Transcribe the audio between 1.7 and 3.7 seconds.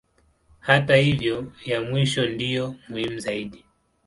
mwisho ndiyo muhimu zaidi.